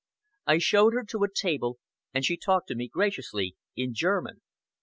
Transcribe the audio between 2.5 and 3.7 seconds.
to me graciously